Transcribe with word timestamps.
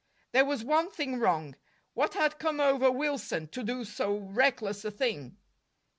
There 0.31 0.45
was 0.45 0.63
one 0.63 0.89
thing 0.89 1.19
wrong. 1.19 1.55
What 1.93 2.15
had 2.15 2.39
come 2.39 2.59
over 2.59 2.89
Wilson, 2.89 3.47
to 3.49 3.61
do 3.61 3.83
so 3.85 4.17
reckless 4.17 4.83
a 4.83 4.89
thing? 4.89 5.37